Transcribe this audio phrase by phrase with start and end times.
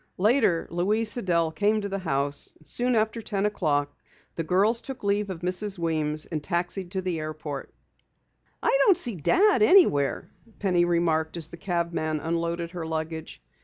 [0.17, 2.55] Later, Louise Sidell came to the house.
[2.63, 3.95] Soon after ten o'clock
[4.33, 5.77] the girls took leave of Mrs.
[5.77, 7.71] Weems, taxiing to the airport.
[8.63, 13.43] "I don't see Dad anywhere," Penny remarked as the cabman unloaded her luggage.